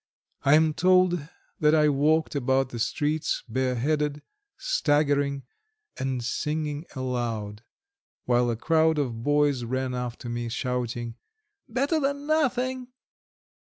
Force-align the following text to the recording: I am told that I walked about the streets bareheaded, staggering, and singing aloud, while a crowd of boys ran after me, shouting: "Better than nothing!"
I 0.41 0.55
am 0.55 0.73
told 0.73 1.29
that 1.59 1.75
I 1.75 1.87
walked 1.87 2.33
about 2.33 2.69
the 2.69 2.79
streets 2.79 3.43
bareheaded, 3.47 4.23
staggering, 4.57 5.43
and 5.95 6.23
singing 6.23 6.85
aloud, 6.95 7.61
while 8.25 8.49
a 8.49 8.55
crowd 8.57 8.97
of 8.97 9.21
boys 9.21 9.63
ran 9.63 9.93
after 9.93 10.27
me, 10.27 10.49
shouting: 10.49 11.17
"Better 11.69 11.99
than 11.99 12.25
nothing!" 12.25 12.87